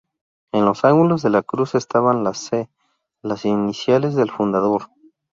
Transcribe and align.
En 0.51 0.65
los 0.65 0.83
ángulos 0.83 1.21
de 1.21 1.29
la 1.29 1.43
cruz 1.43 1.75
estaban 1.75 2.23
las 2.23 2.39
"C", 2.39 2.71
las 3.21 3.45
iniciales 3.45 4.15
del 4.15 4.31
fundador. 4.31 4.87